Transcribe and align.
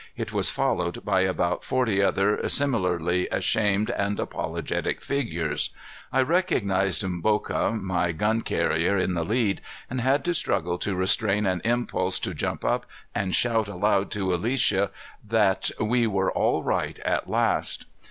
It 0.17 0.33
was 0.33 0.49
followed 0.49 1.05
by 1.05 1.21
about 1.21 1.63
forty 1.63 2.01
other 2.01 2.49
similarly 2.49 3.27
ashamed 3.27 3.91
and 3.91 4.19
apologetic 4.19 4.99
figures. 4.99 5.69
I 6.11 6.23
recognized 6.23 7.03
Mboka, 7.03 7.79
my 7.79 8.11
gun 8.11 8.39
bearer 8.39 8.97
in 8.97 9.13
the 9.13 9.23
lead 9.23 9.61
and 9.91 10.01
had 10.01 10.25
to 10.25 10.33
struggle 10.33 10.79
to 10.79 10.95
restrain 10.95 11.45
an 11.45 11.61
impulse 11.63 12.17
to 12.21 12.33
jump 12.33 12.65
up 12.65 12.87
and 13.13 13.35
shout 13.35 13.67
aloud 13.67 14.09
to 14.13 14.33
Alicia 14.33 14.89
that 15.23 15.69
we 15.79 16.07
were 16.07 16.31
all 16.31 16.63
right 16.63 16.97
at 17.05 17.29
last. 17.29 17.85